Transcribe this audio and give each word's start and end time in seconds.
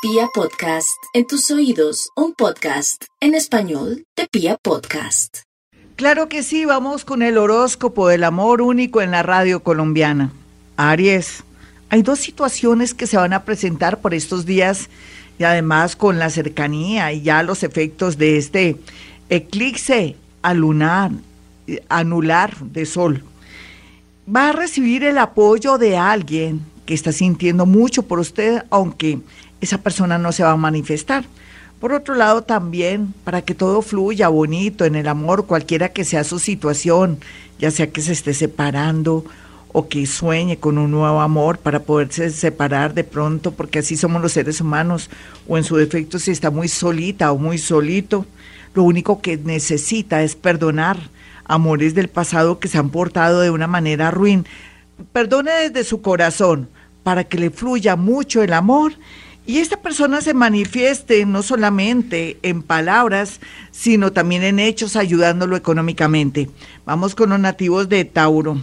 Pia 0.00 0.28
Podcast, 0.32 0.96
en 1.12 1.26
tus 1.26 1.50
oídos, 1.50 2.10
un 2.14 2.32
podcast 2.32 3.06
en 3.20 3.34
español 3.34 4.04
de 4.16 4.28
Pia 4.30 4.56
Podcast. 4.56 5.38
Claro 5.96 6.28
que 6.28 6.44
sí, 6.44 6.64
vamos 6.64 7.04
con 7.04 7.20
el 7.20 7.36
horóscopo 7.36 8.06
del 8.06 8.22
amor 8.22 8.62
único 8.62 9.02
en 9.02 9.10
la 9.10 9.24
radio 9.24 9.64
colombiana. 9.64 10.30
Aries, 10.76 11.42
hay 11.90 12.02
dos 12.02 12.20
situaciones 12.20 12.94
que 12.94 13.08
se 13.08 13.16
van 13.16 13.32
a 13.32 13.42
presentar 13.42 14.00
por 14.00 14.14
estos 14.14 14.46
días 14.46 14.88
y 15.36 15.42
además 15.42 15.96
con 15.96 16.20
la 16.20 16.30
cercanía 16.30 17.12
y 17.12 17.22
ya 17.22 17.42
los 17.42 17.64
efectos 17.64 18.18
de 18.18 18.38
este 18.38 18.76
eclipse 19.30 20.14
alunar, 20.42 21.10
anular 21.88 22.56
de 22.60 22.86
sol. 22.86 23.24
Va 24.32 24.50
a 24.50 24.52
recibir 24.52 25.02
el 25.02 25.18
apoyo 25.18 25.76
de 25.76 25.96
alguien 25.96 26.64
que 26.88 26.94
está 26.94 27.12
sintiendo 27.12 27.66
mucho 27.66 28.04
por 28.04 28.18
usted, 28.18 28.64
aunque 28.70 29.18
esa 29.60 29.76
persona 29.76 30.16
no 30.16 30.32
se 30.32 30.42
va 30.42 30.52
a 30.52 30.56
manifestar. 30.56 31.26
Por 31.80 31.92
otro 31.92 32.14
lado, 32.14 32.44
también 32.44 33.12
para 33.24 33.42
que 33.42 33.54
todo 33.54 33.82
fluya 33.82 34.28
bonito 34.28 34.86
en 34.86 34.94
el 34.94 35.06
amor, 35.06 35.44
cualquiera 35.44 35.90
que 35.90 36.06
sea 36.06 36.24
su 36.24 36.38
situación, 36.38 37.18
ya 37.58 37.70
sea 37.70 37.90
que 37.90 38.00
se 38.00 38.12
esté 38.12 38.32
separando 38.32 39.26
o 39.70 39.86
que 39.86 40.06
sueñe 40.06 40.56
con 40.56 40.78
un 40.78 40.90
nuevo 40.90 41.20
amor 41.20 41.58
para 41.58 41.80
poderse 41.82 42.30
separar 42.30 42.94
de 42.94 43.04
pronto, 43.04 43.52
porque 43.52 43.80
así 43.80 43.94
somos 43.98 44.22
los 44.22 44.32
seres 44.32 44.62
humanos, 44.62 45.10
o 45.46 45.58
en 45.58 45.64
su 45.64 45.76
defecto 45.76 46.18
si 46.18 46.30
está 46.30 46.50
muy 46.50 46.68
solita 46.68 47.32
o 47.32 47.38
muy 47.38 47.58
solito, 47.58 48.24
lo 48.72 48.82
único 48.82 49.20
que 49.20 49.36
necesita 49.36 50.22
es 50.22 50.36
perdonar 50.36 50.96
amores 51.44 51.94
del 51.94 52.08
pasado 52.08 52.58
que 52.58 52.68
se 52.68 52.78
han 52.78 52.88
portado 52.88 53.42
de 53.42 53.50
una 53.50 53.66
manera 53.66 54.10
ruin. 54.10 54.46
Perdone 55.12 55.50
desde 55.68 55.84
su 55.84 56.00
corazón 56.00 56.70
para 57.08 57.24
que 57.24 57.38
le 57.38 57.48
fluya 57.48 57.96
mucho 57.96 58.42
el 58.42 58.52
amor 58.52 58.92
y 59.46 59.60
esta 59.60 59.80
persona 59.80 60.20
se 60.20 60.34
manifieste 60.34 61.24
no 61.24 61.42
solamente 61.42 62.36
en 62.42 62.60
palabras, 62.60 63.40
sino 63.70 64.12
también 64.12 64.42
en 64.42 64.58
hechos, 64.58 64.94
ayudándolo 64.94 65.56
económicamente. 65.56 66.50
Vamos 66.84 67.14
con 67.14 67.30
los 67.30 67.40
nativos 67.40 67.88
de 67.88 68.04
Tauro. 68.04 68.62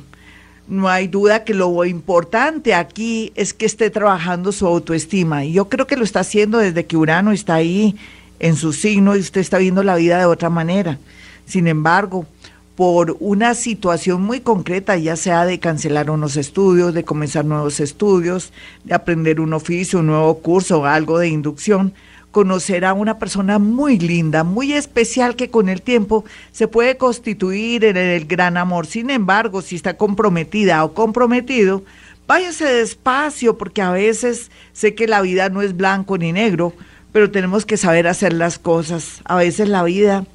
No 0.67 0.89
hay 0.89 1.07
duda 1.07 1.43
que 1.43 1.55
lo 1.55 1.83
importante 1.85 2.75
aquí 2.75 3.33
es 3.33 3.51
que 3.55 3.65
esté 3.65 3.89
trabajando 3.89 4.51
su 4.51 4.67
autoestima. 4.67 5.43
Y 5.43 5.53
yo 5.53 5.67
creo 5.67 5.87
que 5.87 5.97
lo 5.97 6.03
está 6.03 6.19
haciendo 6.19 6.59
desde 6.59 6.85
que 6.85 6.97
Urano 6.97 7.31
está 7.31 7.55
ahí 7.55 7.95
en 8.37 8.57
su 8.57 8.73
signo 8.73 9.15
y 9.15 9.21
usted 9.21 9.41
está 9.41 9.57
viendo 9.57 9.81
la 9.81 9.95
vida 9.95 10.19
de 10.19 10.25
otra 10.25 10.51
manera. 10.51 10.99
Sin 11.47 11.65
embargo, 11.65 12.27
por 12.75 13.15
una 13.19 13.53
situación 13.53 14.21
muy 14.21 14.41
concreta, 14.41 14.97
ya 14.97 15.15
sea 15.15 15.45
de 15.45 15.59
cancelar 15.59 16.09
unos 16.09 16.35
estudios, 16.35 16.93
de 16.93 17.05
comenzar 17.05 17.45
nuevos 17.45 17.79
estudios, 17.79 18.51
de 18.83 18.93
aprender 18.93 19.39
un 19.39 19.53
oficio, 19.53 19.99
un 19.99 20.07
nuevo 20.07 20.39
curso, 20.39 20.85
algo 20.85 21.19
de 21.19 21.29
inducción, 21.29 21.93
conocer 22.31 22.83
a 22.83 22.93
una 22.93 23.17
persona 23.17 23.59
muy 23.59 23.97
linda, 23.97 24.43
muy 24.43 24.73
especial 24.73 25.37
que 25.37 25.49
con 25.49 25.69
el 25.69 25.81
tiempo 25.81 26.25
se 26.51 26.67
puede 26.67 26.97
constituir 26.97 27.85
en 27.85 27.95
el 27.95 28.25
gran 28.25 28.57
amor. 28.57 28.87
Sin 28.87 29.09
embargo, 29.09 29.61
si 29.61 29.77
está 29.77 29.95
comprometida 29.95 30.83
o 30.83 30.93
comprometido, 30.93 31.85
váyase 32.27 32.65
despacio 32.65 33.57
porque 33.57 33.81
a 33.81 33.91
veces 33.91 34.51
sé 34.73 34.95
que 34.95 35.07
la 35.07 35.21
vida 35.21 35.47
no 35.47 35.61
es 35.61 35.77
blanco 35.77 36.17
ni 36.17 36.33
negro, 36.33 36.73
pero 37.13 37.31
tenemos 37.31 37.65
que 37.65 37.77
saber 37.77 38.05
hacer 38.05 38.33
las 38.33 38.59
cosas. 38.59 39.21
A 39.23 39.37
veces 39.37 39.69
la 39.69 39.83
vida 39.83 40.25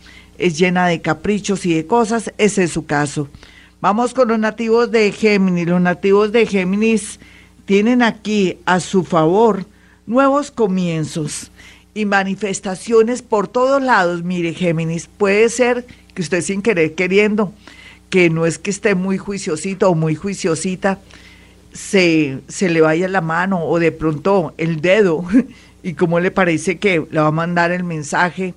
es 0.41 0.59
llena 0.59 0.87
de 0.89 1.01
caprichos 1.01 1.67
y 1.67 1.75
de 1.75 1.87
cosas, 1.87 2.33
ese 2.39 2.65
es 2.65 2.73
su 2.73 2.87
caso. 2.87 3.29
Vamos 3.81 4.13
con 4.13 4.29
los 4.29 4.39
nativos 4.39 4.91
de 4.91 5.13
Géminis. 5.13 5.67
Los 5.67 5.81
nativos 5.81 6.33
de 6.33 6.47
Géminis 6.47 7.21
tienen 7.65 8.03
aquí 8.03 8.59
a 8.67 8.81
su 8.81 9.05
favor 9.05 9.65
nuevos 10.07 10.51
comienzos 10.51 11.51
y 11.95 12.05
manifestaciones 12.05 13.23
por 13.23 13.49
todos 13.49 13.83
lados. 13.83 14.23
Mire, 14.23 14.55
Géminis, 14.55 15.07
puede 15.07 15.49
ser 15.49 15.87
que 16.15 16.23
usted 16.23 16.43
sin 16.43 16.63
querer 16.63 16.95
queriendo, 16.95 17.53
que 18.11 18.29
no 18.29 18.45
es 18.45 18.59
que 18.59 18.71
esté 18.71 18.95
muy 18.95 19.19
juiciosito 19.19 19.89
o 19.89 19.95
muy 19.95 20.15
juiciosita, 20.15 20.99
se, 21.73 22.41
se 22.49 22.69
le 22.69 22.81
vaya 22.81 23.09
la 23.09 23.21
mano 23.21 23.65
o 23.65 23.79
de 23.79 23.93
pronto 23.93 24.53
el 24.59 24.81
dedo 24.81 25.25
y 25.83 25.95
cómo 25.95 26.21
le 26.21 26.31
parece 26.31 26.79
que 26.79 27.07
le 27.11 27.21
va 27.21 27.29
a 27.29 27.33
mandar 27.33 27.71
el 27.71 27.85
mensaje 27.85 28.55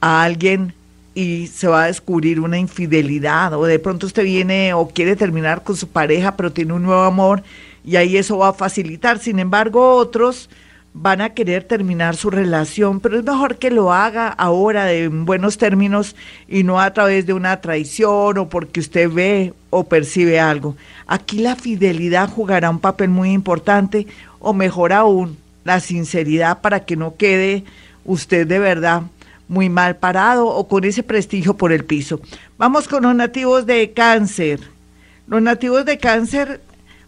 a 0.00 0.22
alguien 0.22 0.72
y 1.16 1.46
se 1.46 1.66
va 1.66 1.84
a 1.84 1.86
descubrir 1.86 2.40
una 2.40 2.58
infidelidad 2.58 3.54
o 3.54 3.64
de 3.64 3.78
pronto 3.78 4.06
usted 4.06 4.22
viene 4.22 4.74
o 4.74 4.88
quiere 4.88 5.16
terminar 5.16 5.62
con 5.62 5.74
su 5.74 5.88
pareja 5.88 6.36
pero 6.36 6.52
tiene 6.52 6.74
un 6.74 6.82
nuevo 6.82 7.04
amor 7.04 7.42
y 7.86 7.96
ahí 7.96 8.18
eso 8.18 8.36
va 8.36 8.48
a 8.48 8.52
facilitar. 8.52 9.18
Sin 9.18 9.38
embargo, 9.38 9.94
otros 9.94 10.50
van 10.92 11.22
a 11.22 11.30
querer 11.30 11.64
terminar 11.64 12.16
su 12.16 12.28
relación, 12.28 13.00
pero 13.00 13.18
es 13.18 13.24
mejor 13.24 13.56
que 13.56 13.70
lo 13.70 13.94
haga 13.94 14.28
ahora 14.28 14.84
de 14.84 15.08
buenos 15.08 15.56
términos 15.56 16.16
y 16.48 16.64
no 16.64 16.80
a 16.80 16.92
través 16.92 17.24
de 17.24 17.32
una 17.32 17.62
traición 17.62 18.36
o 18.36 18.48
porque 18.50 18.80
usted 18.80 19.10
ve 19.10 19.54
o 19.70 19.84
percibe 19.84 20.38
algo. 20.38 20.76
Aquí 21.06 21.38
la 21.38 21.56
fidelidad 21.56 22.28
jugará 22.28 22.68
un 22.68 22.80
papel 22.80 23.08
muy 23.08 23.30
importante 23.30 24.06
o 24.38 24.52
mejor 24.52 24.92
aún, 24.92 25.38
la 25.64 25.80
sinceridad 25.80 26.60
para 26.60 26.84
que 26.84 26.96
no 26.96 27.16
quede 27.16 27.64
usted 28.04 28.46
de 28.46 28.58
verdad 28.58 29.02
muy 29.48 29.68
mal 29.68 29.96
parado 29.96 30.46
o 30.46 30.66
con 30.68 30.84
ese 30.84 31.02
prestigio 31.02 31.54
por 31.54 31.72
el 31.72 31.84
piso. 31.84 32.20
Vamos 32.58 32.88
con 32.88 33.02
los 33.02 33.14
nativos 33.14 33.66
de 33.66 33.92
cáncer. 33.92 34.60
Los 35.26 35.42
nativos 35.42 35.84
de 35.84 35.98
cáncer, 35.98 36.60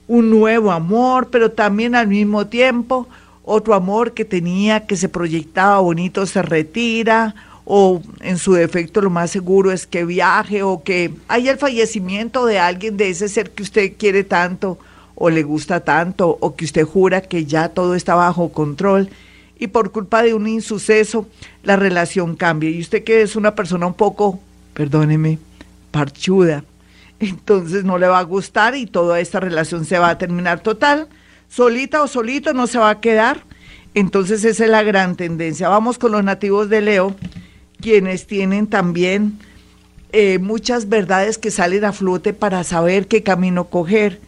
un 0.06 0.30
nuevo 0.30 0.70
amor, 0.72 1.28
pero 1.30 1.50
también 1.50 1.94
al 1.94 2.08
mismo 2.08 2.46
tiempo 2.46 3.08
otro 3.44 3.74
amor 3.74 4.12
que 4.12 4.26
tenía, 4.26 4.86
que 4.86 4.96
se 4.96 5.08
proyectaba 5.08 5.78
bonito, 5.78 6.26
se 6.26 6.42
retira, 6.42 7.34
o 7.64 8.00
en 8.20 8.38
su 8.38 8.54
defecto 8.54 9.02
lo 9.02 9.10
más 9.10 9.30
seguro 9.30 9.72
es 9.72 9.86
que 9.86 10.04
viaje 10.04 10.62
o 10.62 10.82
que 10.82 11.12
haya 11.28 11.52
el 11.52 11.58
fallecimiento 11.58 12.46
de 12.46 12.58
alguien 12.58 12.96
de 12.96 13.10
ese 13.10 13.28
ser 13.28 13.50
que 13.50 13.62
usted 13.62 13.92
quiere 13.98 14.24
tanto 14.24 14.78
o 15.14 15.28
le 15.28 15.42
gusta 15.42 15.80
tanto 15.80 16.38
o 16.40 16.56
que 16.56 16.64
usted 16.64 16.84
jura 16.84 17.20
que 17.20 17.44
ya 17.44 17.68
todo 17.68 17.94
está 17.94 18.14
bajo 18.14 18.50
control 18.50 19.10
y 19.58 19.68
por 19.68 19.92
culpa 19.92 20.22
de 20.22 20.34
un 20.34 20.46
insuceso 20.46 21.28
la 21.62 21.76
relación 21.76 22.36
cambia. 22.36 22.70
Y 22.70 22.80
usted 22.80 23.04
que 23.04 23.22
es 23.22 23.36
una 23.36 23.54
persona 23.54 23.86
un 23.86 23.94
poco, 23.94 24.40
perdóneme, 24.74 25.38
parchuda, 25.90 26.64
entonces 27.20 27.84
no 27.84 27.98
le 27.98 28.06
va 28.06 28.20
a 28.20 28.24
gustar 28.24 28.76
y 28.76 28.86
toda 28.86 29.20
esta 29.20 29.40
relación 29.40 29.84
se 29.84 29.98
va 29.98 30.10
a 30.10 30.18
terminar 30.18 30.60
total. 30.60 31.08
Solita 31.48 32.02
o 32.02 32.08
solito 32.08 32.52
no 32.52 32.66
se 32.66 32.78
va 32.78 32.90
a 32.90 33.00
quedar. 33.00 33.42
Entonces 33.94 34.44
esa 34.44 34.64
es 34.64 34.70
la 34.70 34.82
gran 34.82 35.16
tendencia. 35.16 35.68
Vamos 35.68 35.98
con 35.98 36.12
los 36.12 36.22
nativos 36.22 36.68
de 36.68 36.80
Leo, 36.80 37.16
quienes 37.80 38.26
tienen 38.26 38.66
también 38.68 39.38
eh, 40.12 40.38
muchas 40.38 40.88
verdades 40.88 41.38
que 41.38 41.50
salen 41.50 41.84
a 41.84 41.92
flote 41.92 42.32
para 42.32 42.62
saber 42.64 43.08
qué 43.08 43.22
camino 43.22 43.64
coger 43.64 44.20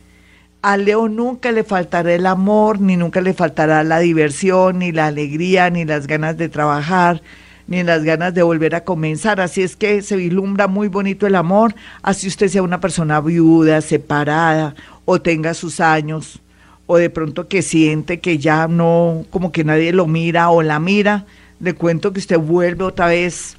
a 0.63 0.77
Leo 0.77 1.09
nunca 1.09 1.53
le 1.53 1.65
faltará 1.65 2.13
el 2.13 2.27
amor, 2.27 2.81
ni 2.81 2.97
nunca 2.97 3.21
le 3.21 3.33
faltará 3.33 3.83
la 3.83 3.99
diversión, 4.01 4.81
ni 4.81 4.93
la 4.93 5.07
alegría, 5.07 5.71
ni 5.71 5.85
las 5.85 6.07
ganas 6.07 6.37
de 6.37 6.49
trabajar, 6.49 7.23
ni 7.67 7.83
las 7.83 8.05
ganas 8.05 8.35
de 8.35 8.43
volver 8.43 8.75
a 8.75 8.85
comenzar. 8.85 9.41
Así 9.41 9.63
es 9.63 9.77
que 9.77 10.03
se 10.03 10.17
vislumbra 10.17 10.67
muy 10.67 10.89
bonito 10.89 11.27
el 11.27 11.35
amor, 11.35 11.75
así 12.03 12.29
usted 12.29 12.49
sea 12.49 12.63
una 12.63 12.81
persona 12.81 13.21
viuda, 13.21 13.81
separada, 13.81 14.75
o 15.07 15.21
tenga 15.21 15.55
sus 15.55 15.81
años, 15.81 16.41
o 16.87 16.99
de 16.99 17.09
pronto 17.09 17.49
que 17.49 17.63
siente 17.63 18.21
que 18.21 18.37
ya 18.39 18.69
no, 18.69 19.25
como 19.31 19.53
que 19.53 19.65
nadie 19.65 19.93
lo 19.93 20.07
mira 20.07 20.51
o 20.51 20.63
la 20.63 20.79
mira. 20.79 21.25
Le 21.59 21.75
cuento 21.75 22.13
que 22.13 22.21
usted 22.21 22.39
vuelve 22.39 22.85
otra 22.85 23.07
vez 23.07 23.57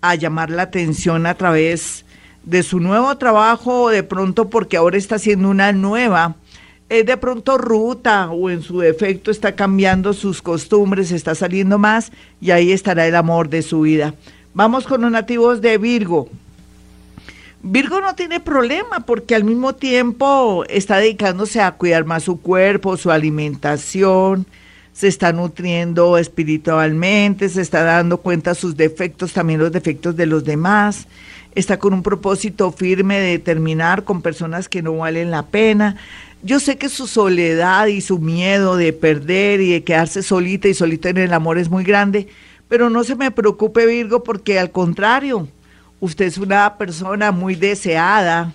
a 0.00 0.14
llamar 0.14 0.50
la 0.50 0.62
atención 0.62 1.26
a 1.26 1.34
través 1.34 2.04
de 2.44 2.62
su 2.62 2.80
nuevo 2.80 3.16
trabajo 3.16 3.82
o 3.84 3.88
de 3.88 4.02
pronto 4.02 4.48
porque 4.48 4.76
ahora 4.76 4.96
está 4.96 5.16
haciendo 5.16 5.50
una 5.50 5.72
nueva, 5.72 6.36
es 6.88 7.04
de 7.04 7.16
pronto 7.16 7.58
ruta 7.58 8.30
o 8.30 8.48
en 8.50 8.62
su 8.62 8.78
defecto 8.80 9.30
está 9.30 9.54
cambiando 9.54 10.12
sus 10.12 10.40
costumbres, 10.40 11.12
está 11.12 11.34
saliendo 11.34 11.78
más 11.78 12.12
y 12.40 12.50
ahí 12.50 12.72
estará 12.72 13.06
el 13.06 13.16
amor 13.16 13.48
de 13.50 13.62
su 13.62 13.82
vida. 13.82 14.14
Vamos 14.54 14.86
con 14.86 15.02
los 15.02 15.10
nativos 15.10 15.60
de 15.60 15.76
Virgo. 15.78 16.28
Virgo 17.62 18.00
no 18.00 18.14
tiene 18.14 18.40
problema 18.40 19.00
porque 19.00 19.34
al 19.34 19.44
mismo 19.44 19.74
tiempo 19.74 20.64
está 20.68 20.98
dedicándose 20.98 21.60
a 21.60 21.72
cuidar 21.72 22.04
más 22.04 22.22
su 22.22 22.40
cuerpo, 22.40 22.96
su 22.96 23.10
alimentación, 23.10 24.46
se 24.98 25.06
está 25.06 25.32
nutriendo 25.32 26.18
espiritualmente, 26.18 27.48
se 27.48 27.62
está 27.62 27.84
dando 27.84 28.16
cuenta 28.18 28.56
sus 28.56 28.76
defectos, 28.76 29.32
también 29.32 29.60
los 29.60 29.70
defectos 29.70 30.16
de 30.16 30.26
los 30.26 30.42
demás 30.42 31.06
está 31.54 31.78
con 31.78 31.94
un 31.94 32.02
propósito 32.02 32.72
firme 32.72 33.20
de 33.20 33.38
terminar 33.38 34.02
con 34.02 34.22
personas 34.22 34.68
que 34.68 34.82
no 34.82 34.96
valen 34.96 35.30
la 35.30 35.44
pena. 35.44 35.94
Yo 36.42 36.58
sé 36.58 36.78
que 36.78 36.88
su 36.88 37.06
soledad 37.06 37.86
y 37.86 38.00
su 38.00 38.18
miedo 38.18 38.76
de 38.76 38.92
perder 38.92 39.60
y 39.60 39.70
de 39.70 39.84
quedarse 39.84 40.20
solita 40.20 40.66
y 40.66 40.74
solita 40.74 41.10
en 41.10 41.18
el 41.18 41.32
amor 41.32 41.58
es 41.58 41.70
muy 41.70 41.84
grande, 41.84 42.26
pero 42.68 42.90
no 42.90 43.04
se 43.04 43.14
me 43.14 43.30
preocupe 43.30 43.86
Virgo 43.86 44.24
porque 44.24 44.58
al 44.58 44.72
contrario, 44.72 45.46
usted 46.00 46.24
es 46.24 46.38
una 46.38 46.76
persona 46.76 47.30
muy 47.30 47.54
deseada, 47.54 48.52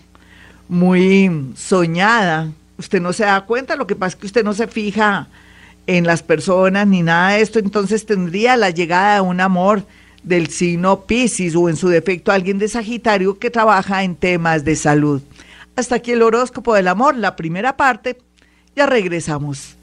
muy 0.67 1.53
soñada. 1.55 2.51
Usted 2.77 2.99
no 2.99 3.13
se 3.13 3.23
da 3.23 3.45
cuenta, 3.45 3.77
lo 3.77 3.87
que 3.87 3.95
pasa 3.95 4.09
es 4.09 4.15
que 4.17 4.27
usted 4.27 4.43
no 4.43 4.53
se 4.53 4.67
fija 4.67 5.29
en 5.87 6.05
las 6.05 6.23
personas 6.23 6.87
ni 6.87 7.01
nada 7.01 7.31
de 7.31 7.41
esto, 7.41 7.59
entonces 7.59 8.05
tendría 8.05 8.55
la 8.57 8.69
llegada 8.69 9.15
de 9.15 9.21
un 9.21 9.41
amor 9.41 9.83
del 10.23 10.47
signo 10.47 11.01
Pisces 11.01 11.55
o 11.55 11.69
en 11.69 11.75
su 11.75 11.89
defecto 11.89 12.31
alguien 12.31 12.57
de 12.57 12.69
Sagitario 12.69 13.37
que 13.37 13.49
trabaja 13.49 14.03
en 14.03 14.15
temas 14.15 14.63
de 14.63 14.75
salud. 14.75 15.21
Hasta 15.75 15.95
aquí 15.95 16.11
el 16.11 16.21
horóscopo 16.21 16.73
del 16.73 16.87
amor, 16.87 17.15
la 17.15 17.35
primera 17.35 17.75
parte. 17.75 18.17
Ya 18.75 18.85
regresamos. 18.85 19.75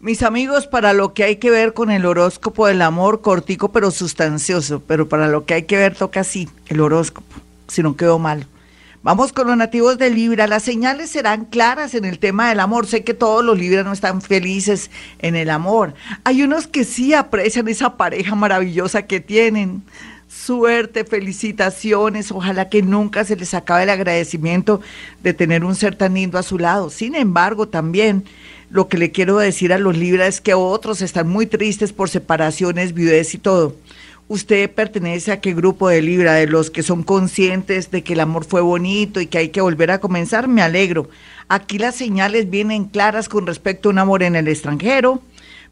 Mis 0.00 0.22
amigos, 0.22 0.66
para 0.66 0.92
lo 0.92 1.12
que 1.12 1.24
hay 1.24 1.36
que 1.36 1.50
ver 1.50 1.74
con 1.74 1.90
el 1.90 2.06
horóscopo 2.06 2.66
del 2.66 2.82
amor, 2.82 3.20
cortico 3.20 3.72
pero 3.72 3.90
sustancioso, 3.90 4.80
pero 4.86 5.08
para 5.08 5.28
lo 5.28 5.44
que 5.44 5.54
hay 5.54 5.62
que 5.64 5.76
ver 5.76 5.94
toca 5.94 6.20
así, 6.20 6.48
el 6.66 6.80
horóscopo, 6.80 7.34
si 7.66 7.82
no 7.82 7.96
quedó 7.96 8.18
mal. 8.18 8.46
Vamos 9.02 9.32
con 9.32 9.46
los 9.46 9.56
nativos 9.56 9.96
de 9.96 10.10
Libra. 10.10 10.48
Las 10.48 10.64
señales 10.64 11.10
serán 11.10 11.44
claras 11.44 11.94
en 11.94 12.04
el 12.04 12.18
tema 12.18 12.48
del 12.48 12.58
amor. 12.58 12.86
Sé 12.86 13.04
que 13.04 13.14
todos 13.14 13.44
los 13.44 13.56
Libra 13.56 13.84
no 13.84 13.92
están 13.92 14.20
felices 14.20 14.90
en 15.20 15.36
el 15.36 15.50
amor. 15.50 15.94
Hay 16.24 16.42
unos 16.42 16.66
que 16.66 16.84
sí 16.84 17.14
aprecian 17.14 17.68
esa 17.68 17.96
pareja 17.96 18.34
maravillosa 18.34 19.02
que 19.02 19.20
tienen. 19.20 19.84
Suerte, 20.28 21.04
felicitaciones. 21.04 22.32
Ojalá 22.32 22.68
que 22.68 22.82
nunca 22.82 23.24
se 23.24 23.36
les 23.36 23.54
acabe 23.54 23.84
el 23.84 23.90
agradecimiento 23.90 24.80
de 25.22 25.32
tener 25.32 25.64
un 25.64 25.76
ser 25.76 25.94
tan 25.94 26.14
lindo 26.14 26.36
a 26.36 26.42
su 26.42 26.58
lado. 26.58 26.90
Sin 26.90 27.14
embargo, 27.14 27.68
también 27.68 28.24
lo 28.68 28.88
que 28.88 28.98
le 28.98 29.12
quiero 29.12 29.38
decir 29.38 29.72
a 29.72 29.78
los 29.78 29.96
Libra 29.96 30.26
es 30.26 30.40
que 30.40 30.54
otros 30.54 31.02
están 31.02 31.28
muy 31.28 31.46
tristes 31.46 31.92
por 31.92 32.10
separaciones, 32.10 32.94
viudez 32.94 33.32
y 33.34 33.38
todo 33.38 33.76
usted 34.28 34.70
pertenece 34.70 35.32
a 35.32 35.40
qué 35.40 35.54
grupo 35.54 35.88
de 35.88 36.02
Libra, 36.02 36.34
de 36.34 36.46
los 36.46 36.70
que 36.70 36.82
son 36.82 37.02
conscientes 37.02 37.90
de 37.90 38.04
que 38.04 38.12
el 38.12 38.20
amor 38.20 38.44
fue 38.44 38.60
bonito 38.60 39.20
y 39.20 39.26
que 39.26 39.38
hay 39.38 39.48
que 39.48 39.62
volver 39.62 39.90
a 39.90 40.00
comenzar, 40.00 40.48
me 40.48 40.62
alegro. 40.62 41.08
Aquí 41.48 41.78
las 41.78 41.96
señales 41.96 42.50
vienen 42.50 42.84
claras 42.84 43.28
con 43.28 43.46
respecto 43.46 43.88
a 43.88 43.92
un 43.92 43.98
amor 43.98 44.22
en 44.22 44.36
el 44.36 44.46
extranjero, 44.46 45.22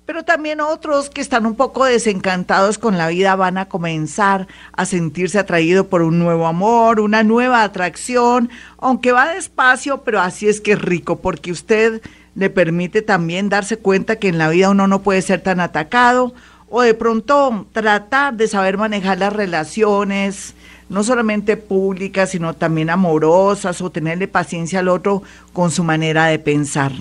pero 0.06 0.24
también 0.24 0.60
otros 0.60 1.10
que 1.10 1.20
están 1.20 1.44
un 1.44 1.56
poco 1.56 1.84
desencantados 1.84 2.78
con 2.78 2.96
la 2.96 3.08
vida 3.08 3.36
van 3.36 3.58
a 3.58 3.66
comenzar 3.66 4.46
a 4.72 4.86
sentirse 4.86 5.38
atraídos 5.38 5.86
por 5.86 6.00
un 6.00 6.18
nuevo 6.18 6.46
amor, 6.46 7.00
una 7.00 7.22
nueva 7.24 7.62
atracción, 7.62 8.48
aunque 8.78 9.12
va 9.12 9.34
despacio, 9.34 10.02
pero 10.02 10.20
así 10.20 10.48
es 10.48 10.60
que 10.60 10.72
es 10.72 10.80
rico, 10.80 11.16
porque 11.16 11.52
usted 11.52 12.00
le 12.34 12.50
permite 12.50 13.02
también 13.02 13.48
darse 13.48 13.78
cuenta 13.78 14.16
que 14.16 14.28
en 14.28 14.38
la 14.38 14.48
vida 14.48 14.70
uno 14.70 14.86
no 14.86 15.02
puede 15.02 15.22
ser 15.22 15.40
tan 15.42 15.58
atacado 15.58 16.34
o 16.68 16.82
de 16.82 16.94
pronto 16.94 17.66
tratar 17.72 18.34
de 18.34 18.48
saber 18.48 18.76
manejar 18.76 19.18
las 19.18 19.32
relaciones, 19.32 20.54
no 20.88 21.04
solamente 21.04 21.56
públicas, 21.56 22.30
sino 22.30 22.54
también 22.54 22.90
amorosas, 22.90 23.80
o 23.80 23.90
tenerle 23.90 24.28
paciencia 24.28 24.80
al 24.80 24.88
otro 24.88 25.22
con 25.52 25.70
su 25.70 25.84
manera 25.84 26.26
de 26.26 26.38
pensar. 26.38 26.92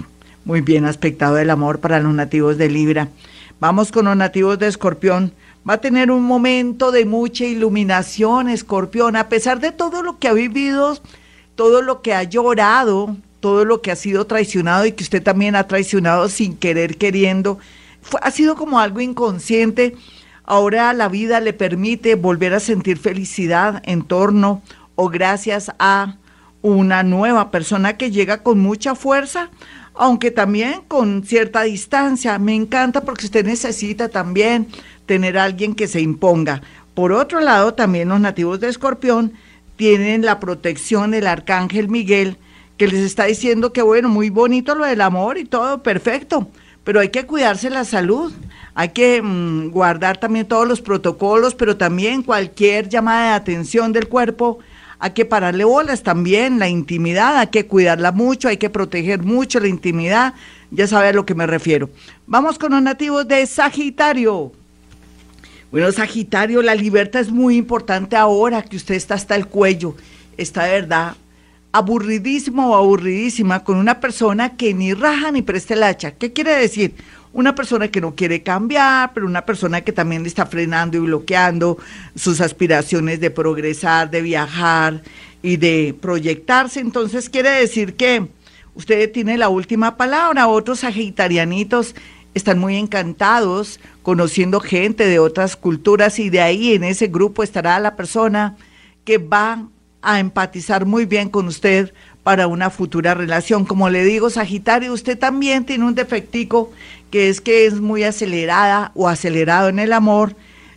Muy 0.43 0.61
bien 0.61 0.85
aspectado 0.85 1.37
el 1.37 1.49
amor 1.49 1.79
para 1.79 1.99
los 1.99 2.13
nativos 2.13 2.57
de 2.57 2.69
Libra. 2.69 3.09
Vamos 3.59 3.91
con 3.91 4.05
los 4.05 4.15
nativos 4.15 4.59
de 4.59 4.67
Escorpión. 4.67 5.33
Va 5.67 5.75
a 5.75 5.81
tener 5.81 6.11
un 6.11 6.23
momento 6.23 6.91
de 6.91 7.05
mucha 7.05 7.45
iluminación, 7.45 8.49
Escorpión, 8.49 9.15
a 9.15 9.29
pesar 9.29 9.59
de 9.59 9.71
todo 9.71 10.03
lo 10.03 10.19
que 10.19 10.27
ha 10.27 10.33
vivido, 10.33 10.99
todo 11.55 11.81
lo 11.81 12.03
que 12.03 12.13
ha 12.13 12.21
llorado, 12.21 13.15
todo 13.39 13.65
lo 13.65 13.81
que 13.81 13.91
ha 13.91 13.95
sido 13.95 14.25
traicionado 14.25 14.85
y 14.85 14.91
que 14.91 15.03
usted 15.03 15.23
también 15.23 15.55
ha 15.55 15.67
traicionado 15.67 16.29
sin 16.29 16.55
querer, 16.55 16.97
queriendo 16.97 17.57
ha 18.21 18.31
sido 18.31 18.55
como 18.55 18.79
algo 18.79 19.01
inconsciente. 19.01 19.95
Ahora 20.43 20.93
la 20.93 21.09
vida 21.09 21.39
le 21.39 21.53
permite 21.53 22.15
volver 22.15 22.53
a 22.53 22.59
sentir 22.59 22.97
felicidad 22.97 23.81
en 23.85 24.03
torno 24.03 24.61
o 24.95 25.09
gracias 25.09 25.71
a 25.79 26.17
una 26.61 27.03
nueva 27.03 27.51
persona 27.51 27.97
que 27.97 28.11
llega 28.11 28.41
con 28.41 28.59
mucha 28.59 28.95
fuerza, 28.95 29.49
aunque 29.93 30.31
también 30.31 30.81
con 30.87 31.23
cierta 31.23 31.63
distancia. 31.63 32.39
Me 32.39 32.55
encanta 32.55 33.01
porque 33.01 33.25
usted 33.25 33.45
necesita 33.45 34.09
también 34.09 34.67
tener 35.05 35.37
a 35.37 35.43
alguien 35.43 35.75
que 35.75 35.87
se 35.87 36.01
imponga. 36.01 36.61
Por 36.93 37.11
otro 37.11 37.39
lado, 37.39 37.73
también 37.73 38.09
los 38.09 38.19
nativos 38.19 38.59
de 38.59 38.69
Escorpión 38.69 39.33
tienen 39.75 40.25
la 40.25 40.39
protección 40.39 41.11
del 41.11 41.27
arcángel 41.27 41.89
Miguel, 41.89 42.37
que 42.77 42.87
les 42.87 43.01
está 43.01 43.25
diciendo 43.25 43.73
que 43.73 43.81
bueno, 43.81 44.09
muy 44.09 44.29
bonito 44.29 44.75
lo 44.75 44.85
del 44.85 45.01
amor 45.01 45.37
y 45.37 45.45
todo, 45.45 45.83
perfecto, 45.83 46.49
pero 46.85 46.99
hay 47.01 47.09
que 47.09 47.25
cuidarse 47.25 47.69
la 47.69 47.83
salud, 47.83 48.31
hay 48.75 48.89
que 48.89 49.21
mm, 49.21 49.71
guardar 49.71 50.17
también 50.17 50.47
todos 50.47 50.67
los 50.67 50.81
protocolos, 50.81 51.55
pero 51.55 51.75
también 51.75 52.21
cualquier 52.21 52.87
llamada 52.87 53.31
de 53.31 53.35
atención 53.35 53.91
del 53.91 54.07
cuerpo, 54.07 54.59
hay 54.99 55.11
que 55.11 55.25
pararle 55.25 55.65
bolas 55.65 56.03
también, 56.03 56.59
la 56.59 56.69
intimidad, 56.69 57.37
hay 57.37 57.47
que 57.47 57.65
cuidarla 57.65 58.11
mucho, 58.11 58.47
hay 58.47 58.57
que 58.57 58.69
proteger 58.69 59.23
mucho 59.23 59.59
la 59.59 59.67
intimidad, 59.67 60.35
ya 60.71 60.87
sabe 60.87 61.09
a 61.09 61.13
lo 61.13 61.25
que 61.25 61.35
me 61.35 61.47
refiero. 61.47 61.89
Vamos 62.27 62.57
con 62.59 62.71
los 62.71 62.81
nativos 62.81 63.27
de 63.27 63.45
Sagitario. 63.47 64.53
Bueno, 65.71 65.91
Sagitario, 65.91 66.61
la 66.61 66.75
libertad 66.75 67.19
es 67.19 67.31
muy 67.31 67.57
importante 67.57 68.15
ahora 68.15 68.61
que 68.61 68.77
usted 68.77 68.93
está 68.93 69.15
hasta 69.15 69.35
el 69.35 69.47
cuello, 69.47 69.95
está 70.37 70.65
de 70.65 70.81
verdad 70.81 71.15
aburridísimo 71.75 72.71
o 72.71 72.75
aburridísima 72.75 73.65
con 73.65 73.75
una 73.75 73.99
persona 73.99 74.55
que 74.55 74.73
ni 74.73 74.93
raja 74.93 75.31
ni 75.31 75.41
preste 75.41 75.73
el 75.73 75.83
hacha. 75.83 76.11
¿Qué 76.11 76.31
quiere 76.31 76.55
decir? 76.55 76.95
Una 77.33 77.53
persona 77.53 77.89
que 77.89 77.99
no 77.99 78.15
quiere 78.15 78.43
cambiar, 78.43 79.11
pero 79.13 79.25
una 79.25 79.45
persona 79.45 79.81
que 79.81 79.91
también 79.91 80.23
le 80.23 80.29
está 80.29 80.45
frenando 80.45 80.95
y 80.95 81.01
bloqueando 81.01 81.77
sus 82.15 82.39
aspiraciones 82.39 83.19
de 83.19 83.29
progresar, 83.29 84.09
de 84.09 84.21
viajar 84.21 85.03
y 85.41 85.57
de 85.57 85.93
proyectarse. 85.99 86.79
Entonces 86.79 87.29
quiere 87.29 87.49
decir 87.49 87.97
que 87.97 88.29
usted 88.73 89.11
tiene 89.11 89.37
la 89.37 89.49
última 89.49 89.97
palabra. 89.97 90.47
Otros 90.47 90.79
sagitarianitos 90.79 91.93
están 92.33 92.57
muy 92.57 92.77
encantados 92.77 93.81
conociendo 94.01 94.61
gente 94.61 95.05
de 95.05 95.19
otras 95.19 95.57
culturas 95.57 96.19
y 96.19 96.29
de 96.29 96.39
ahí 96.39 96.73
en 96.73 96.85
ese 96.85 97.07
grupo 97.07 97.43
estará 97.43 97.77
la 97.81 97.97
persona 97.97 98.55
que 99.03 99.17
va 99.17 99.67
a 100.05 100.19
empatizar 100.19 100.85
muy 100.85 101.05
bien 101.05 101.29
con 101.29 101.47
usted 101.47 101.93
para 102.23 102.47
una 102.47 102.69
futura 102.69 103.13
relación. 103.13 103.65
Como 103.65 103.89
le 103.89 104.03
digo, 104.03 104.29
Sagitario, 104.29 104.93
usted 104.93 105.17
también 105.17 105.65
tiene 105.65 105.85
un 105.85 105.95
defectico 105.95 106.71
que 107.11 107.29
es 107.29 107.41
que 107.41 107.65
es 107.65 107.81
muy 107.81 108.03
acelerada 108.03 108.91
o 108.95 109.07
acelerado 109.07 109.69
en 109.69 109.79
el 109.79 109.93
amor, 109.93 110.35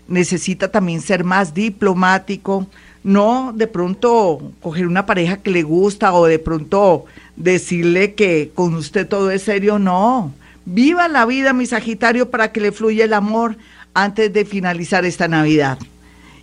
necesita 0.08 0.70
también 0.70 1.00
ser 1.00 1.24
más 1.24 1.54
diplomático, 1.54 2.66
no 3.04 3.52
de 3.54 3.66
pronto 3.66 4.52
coger 4.60 4.86
una 4.86 5.06
pareja 5.06 5.38
que 5.38 5.50
le 5.50 5.62
gusta 5.62 6.12
o 6.12 6.26
de 6.26 6.38
pronto 6.38 7.04
decirle 7.36 8.14
que 8.14 8.50
con 8.54 8.74
usted 8.74 9.06
todo 9.06 9.30
es 9.30 9.42
serio, 9.42 9.78
no. 9.78 10.32
Viva 10.64 11.08
la 11.08 11.24
vida, 11.24 11.52
mi 11.52 11.66
Sagitario, 11.66 12.30
para 12.30 12.52
que 12.52 12.60
le 12.60 12.72
fluya 12.72 13.04
el 13.04 13.14
amor 13.14 13.56
antes 13.94 14.32
de 14.32 14.44
finalizar 14.44 15.04
esta 15.04 15.28
Navidad. 15.28 15.78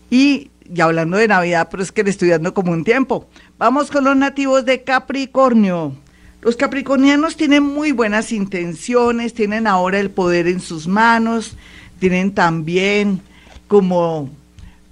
Y 0.10 0.50
ya 0.70 0.86
hablando 0.86 1.18
de 1.18 1.28
Navidad, 1.28 1.68
pero 1.70 1.84
es 1.84 1.92
que 1.92 2.04
le 2.04 2.10
estoy 2.10 2.30
dando 2.30 2.54
como 2.54 2.72
un 2.72 2.84
tiempo. 2.84 3.28
Vamos 3.58 3.92
con 3.92 4.04
los 4.04 4.16
nativos 4.16 4.66
de 4.66 4.84
Capricornio. 4.84 5.94
Los 6.42 6.56
capricornianos 6.56 7.38
tienen 7.38 7.64
muy 7.64 7.92
buenas 7.92 8.32
intenciones, 8.32 9.34
tienen 9.34 9.66
ahora 9.66 10.00
el 10.00 10.12
poder 10.12 10.48
en 10.48 10.60
sus 10.60 10.88
manos, 10.88 11.58
tienen 11.98 12.36
también 12.36 13.22
como 13.68 14.30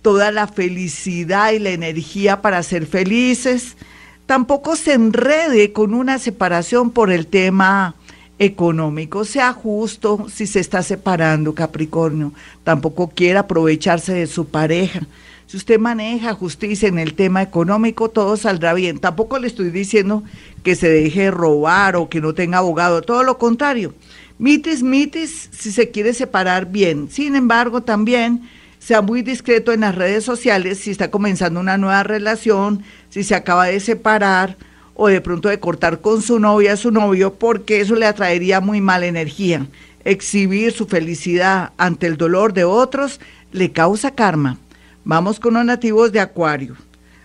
toda 0.01 0.31
la 0.31 0.47
felicidad 0.47 1.51
y 1.51 1.59
la 1.59 1.69
energía 1.69 2.41
para 2.41 2.63
ser 2.63 2.87
felices. 2.87 3.77
Tampoco 4.25 4.75
se 4.75 4.93
enrede 4.93 5.73
con 5.73 5.93
una 5.93 6.17
separación 6.17 6.89
por 6.89 7.11
el 7.11 7.27
tema 7.27 7.93
económico. 8.39 9.23
Sea 9.23 9.53
justo 9.53 10.27
si 10.33 10.47
se 10.47 10.59
está 10.59 10.81
separando 10.81 11.53
Capricornio. 11.53 12.33
Tampoco 12.63 13.09
quiere 13.09 13.37
aprovecharse 13.37 14.13
de 14.13 14.25
su 14.27 14.47
pareja. 14.47 15.01
Si 15.47 15.57
usted 15.57 15.79
maneja 15.79 16.33
justicia 16.33 16.87
en 16.87 16.99
el 16.99 17.13
tema 17.13 17.41
económico, 17.41 18.09
todo 18.09 18.37
saldrá 18.37 18.73
bien. 18.73 18.99
Tampoco 18.99 19.39
le 19.39 19.47
estoy 19.47 19.69
diciendo 19.69 20.23
que 20.63 20.75
se 20.75 20.89
deje 20.89 21.31
robar 21.31 21.95
o 21.95 22.09
que 22.09 22.21
no 22.21 22.33
tenga 22.33 22.59
abogado, 22.59 23.01
todo 23.01 23.23
lo 23.23 23.37
contrario. 23.37 23.93
Mitis, 24.39 24.81
mitis, 24.81 25.49
si 25.51 25.71
se 25.71 25.91
quiere 25.91 26.13
separar 26.13 26.71
bien. 26.71 27.09
Sin 27.09 27.35
embargo, 27.35 27.81
también 27.81 28.49
sea 28.79 29.01
muy 29.01 29.21
discreto 29.21 29.71
en 29.71 29.81
las 29.81 29.95
redes 29.95 30.25
sociales 30.25 30.79
si 30.79 30.91
está 30.91 31.11
comenzando 31.11 31.59
una 31.59 31.77
nueva 31.77 32.03
relación, 32.03 32.83
si 33.09 33.23
se 33.23 33.35
acaba 33.35 33.67
de 33.67 33.79
separar 33.79 34.57
o 34.95 35.07
de 35.07 35.21
pronto 35.21 35.49
de 35.49 35.59
cortar 35.59 36.01
con 36.01 36.21
su 36.21 36.39
novia, 36.39 36.75
su 36.77 36.91
novio, 36.91 37.33
porque 37.35 37.79
eso 37.79 37.95
le 37.95 38.05
atraería 38.05 38.59
muy 38.59 38.81
mala 38.81 39.05
energía. 39.05 39.67
Exhibir 40.03 40.71
su 40.73 40.85
felicidad 40.85 41.71
ante 41.77 42.07
el 42.07 42.17
dolor 42.17 42.53
de 42.53 42.65
otros 42.65 43.19
le 43.51 43.71
causa 43.71 44.11
karma. 44.11 44.57
Vamos 45.05 45.39
con 45.39 45.55
los 45.55 45.65
nativos 45.65 46.11
de 46.11 46.21
Acuario. 46.21 46.75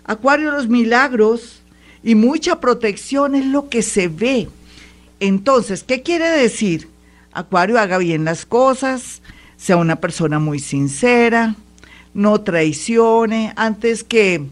Acuario, 0.04 0.50
los 0.50 0.68
milagros 0.68 1.62
y 2.02 2.14
mucha 2.14 2.60
protección 2.60 3.34
es 3.34 3.46
lo 3.46 3.68
que 3.68 3.82
se 3.82 4.08
ve. 4.08 4.48
Entonces, 5.20 5.84
¿qué 5.84 6.02
quiere 6.02 6.28
decir? 6.28 6.88
Acuario, 7.32 7.78
haga 7.78 7.98
bien 7.98 8.24
las 8.24 8.46
cosas, 8.46 9.22
sea 9.56 9.76
una 9.76 9.96
persona 9.96 10.38
muy 10.38 10.58
sincera, 10.58 11.54
no 12.14 12.40
traicione, 12.40 13.52
antes 13.56 14.02
que 14.02 14.44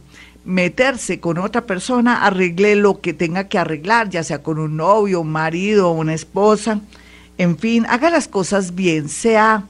meterse 0.45 1.18
con 1.18 1.38
otra 1.38 1.66
persona, 1.66 2.25
arregle 2.25 2.76
lo 2.76 3.00
que 3.00 3.12
tenga 3.12 3.49
que 3.49 3.59
arreglar, 3.59 4.09
ya 4.09 4.23
sea 4.23 4.42
con 4.42 4.61
un 4.61 4.76
novio, 4.76 5.23
un 5.23 5.30
marido 5.33 5.90
una 5.90 6.14
esposa, 6.14 6.80
En 7.38 7.59
fin, 7.59 7.85
haga 7.88 8.09
las 8.09 8.28
cosas 8.28 8.75
bien, 8.75 9.09
sea 9.09 9.64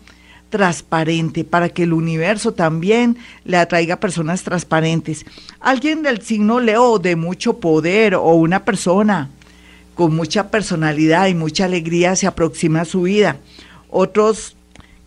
transparente 0.57 1.45
para 1.45 1.69
que 1.69 1.83
el 1.83 1.93
universo 1.93 2.53
también 2.53 3.19
le 3.45 3.59
atraiga 3.59 4.01
personas 4.01 4.43
transparentes. 4.43 5.27
Alguien 5.61 6.03
del 6.03 6.23
signo 6.23 6.61
Leo 6.61 6.99
de 6.99 7.15
mucho 7.15 7.59
poder 7.61 8.15
o 8.15 8.31
una 8.31 8.65
persona 8.65 9.29
con 9.95 10.17
mucha 10.17 10.51
personalidad 10.51 11.27
y 11.27 11.35
mucha 11.35 11.67
alegría 11.67 12.17
se 12.17 12.27
aproxima 12.27 12.81
a 12.81 12.85
su 12.87 13.03
vida. 13.03 13.37
Otros 13.91 14.57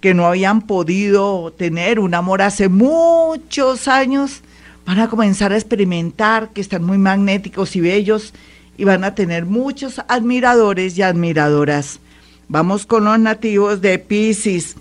que 0.01 0.13
no 0.13 0.27
habían 0.27 0.61
podido 0.61 1.51
tener 1.57 1.99
un 1.99 2.13
amor 2.13 2.41
hace 2.43 2.69
muchos 2.69 3.87
años, 3.87 4.41
van 4.85 4.99
a 4.99 5.09
comenzar 5.09 5.51
a 5.51 5.57
experimentar 5.57 6.49
que 6.49 6.61
están 6.61 6.83
muy 6.83 6.97
magnéticos 6.99 7.75
y 7.75 7.81
bellos 7.81 8.33
y 8.77 8.83
van 8.83 9.03
a 9.03 9.15
tener 9.15 9.45
muchos 9.45 9.99
admiradores 10.07 10.97
y 10.97 11.01
admiradoras. 11.01 11.99
Vamos 12.47 12.87
con 12.87 13.05
los 13.05 13.19
nativos 13.19 13.81
de 13.81 13.99
Pisces. 13.99 14.75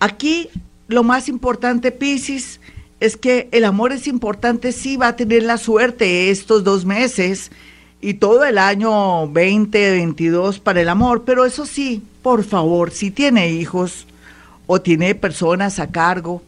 Aquí 0.00 0.48
lo 0.88 1.04
más 1.04 1.28
importante, 1.28 1.92
Pisces, 1.92 2.58
es 3.00 3.16
que 3.16 3.48
el 3.52 3.64
amor 3.64 3.92
es 3.92 4.06
importante, 4.06 4.72
sí 4.72 4.96
va 4.96 5.08
a 5.08 5.16
tener 5.16 5.42
la 5.42 5.58
suerte 5.58 6.30
estos 6.30 6.64
dos 6.64 6.84
meses 6.86 7.50
y 8.00 8.14
todo 8.14 8.44
el 8.44 8.56
año 8.56 8.90
2022 8.90 10.58
para 10.58 10.80
el 10.80 10.88
amor, 10.88 11.24
pero 11.24 11.44
eso 11.44 11.66
sí, 11.66 12.02
por 12.22 12.44
favor, 12.44 12.90
si 12.90 13.10
tiene 13.10 13.50
hijos 13.50 14.06
o 14.66 14.80
tiene 14.80 15.14
personas 15.14 15.78
a 15.78 15.90
cargo, 15.90 16.42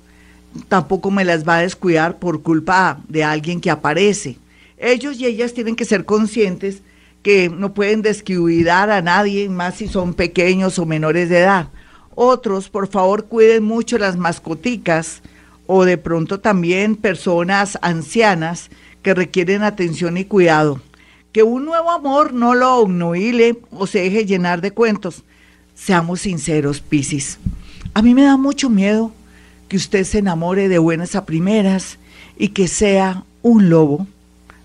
tampoco 0.69 1.11
me 1.11 1.25
las 1.25 1.47
va 1.47 1.57
a 1.57 1.63
descuidar 1.63 2.19
por 2.19 2.43
culpa 2.43 3.01
de 3.09 3.23
alguien 3.23 3.61
que 3.61 3.71
aparece. 3.71 4.39
Ellos 4.79 5.19
y 5.21 5.27
ellas 5.27 5.53
tienen 5.53 5.77
que 5.77 5.85
ser 5.85 6.07
conscientes 6.07 6.83
que 7.23 7.51
no 7.51 7.75
pueden 7.75 8.01
descuidar 8.01 8.91
a 8.91 9.03
nadie, 9.03 9.49
más 9.49 9.77
si 9.77 9.89
son 9.89 10.15
pequeños 10.15 10.79
o 10.79 10.87
menores 10.87 11.29
de 11.29 11.41
edad. 11.41 11.69
Otros, 12.15 12.69
por 12.69 12.89
favor, 12.89 13.25
cuiden 13.27 13.65
mucho 13.65 13.99
las 13.99 14.17
mascoticas 14.17 15.23
o 15.67 15.85
de 15.85 15.99
pronto 15.99 16.41
también 16.41 16.97
personas 16.97 17.79
ancianas 17.83 18.71
que 19.03 19.15
requieren 19.15 19.63
atención 19.63 20.17
y 20.17 20.25
cuidado. 20.25 20.81
Que 21.33 21.43
un 21.43 21.65
nuevo 21.65 21.91
amor 21.91 22.35
no 22.35 22.55
lo 22.55 22.77
obnuile 22.77 23.59
o 23.71 23.87
se 23.87 24.01
deje 24.01 24.27
llenar 24.27 24.61
de 24.61 24.73
cuentos. 24.73 25.23
Seamos 25.75 26.21
sinceros, 26.21 26.81
Piscis. 26.81 27.39
A 27.95 28.03
mí 28.03 28.15
me 28.15 28.23
da 28.23 28.37
mucho 28.37 28.69
miedo 28.69 29.13
que 29.69 29.77
usted 29.77 30.05
se 30.05 30.19
enamore 30.19 30.69
de 30.69 30.79
buenas 30.79 31.15
a 31.15 31.25
primeras 31.25 31.99
y 32.39 32.49
que 32.49 32.69
sea 32.69 33.25
un 33.43 33.71
lobo 33.71 34.07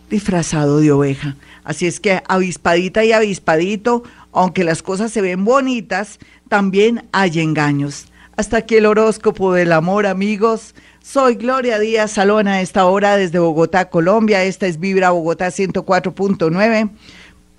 disfrazado 0.09 0.79
de 0.79 0.91
oveja. 0.91 1.37
Así 1.67 1.85
es 1.85 1.99
que 1.99 2.23
avispadita 2.29 3.03
y 3.03 3.11
avispadito, 3.11 4.03
aunque 4.31 4.63
las 4.63 4.81
cosas 4.81 5.11
se 5.11 5.19
ven 5.19 5.43
bonitas, 5.43 6.17
también 6.47 7.09
hay 7.11 7.41
engaños. 7.41 8.07
Hasta 8.37 8.55
aquí 8.55 8.75
el 8.75 8.85
horóscopo 8.85 9.51
del 9.51 9.73
amor, 9.73 10.05
amigos. 10.05 10.75
Soy 11.03 11.35
Gloria 11.35 11.77
Díaz 11.77 12.11
Salón 12.11 12.47
a 12.47 12.61
esta 12.61 12.85
hora 12.85 13.17
desde 13.17 13.39
Bogotá, 13.39 13.89
Colombia. 13.89 14.45
Esta 14.45 14.65
es 14.65 14.79
Vibra 14.79 15.09
Bogotá 15.09 15.47
104.9. 15.47 16.89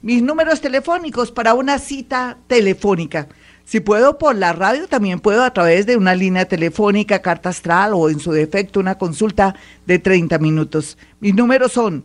Mis 0.00 0.23
números 0.23 0.62
telefónicos 0.62 1.31
para 1.31 1.53
una 1.53 1.79
cita 1.79 2.38
telefónica. 2.47 3.29
Si 3.67 3.81
puedo 3.81 4.17
por 4.17 4.37
la 4.37 4.55
radio, 4.55 4.88
también 4.88 5.21
puedo 5.21 5.45
a 5.45 5.53
través 5.53 5.85
de 5.85 5.99
una 5.99 6.15
línea 6.15 6.47
telefónica, 6.47 7.21
carta 7.21 7.50
astral 7.50 7.93
o 7.93 8.09
en 8.09 8.21
su 8.21 8.33
defecto 8.33 8.81
una 8.81 8.97
consulta 8.97 9.55
de 9.85 9.99
30 9.99 10.38
minutos. 10.38 10.97
Mis 11.21 11.35
números 11.35 11.73
son 11.73 12.05